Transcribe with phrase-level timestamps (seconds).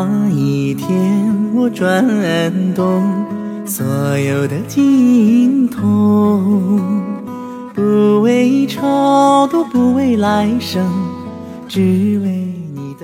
[0.00, 2.04] 那一天我转
[2.72, 3.02] 动
[3.66, 3.84] 所
[4.16, 6.80] 有的经筒
[7.74, 10.86] 不为超度不为来生
[11.66, 11.80] 只
[12.22, 12.30] 为
[12.72, 12.94] 你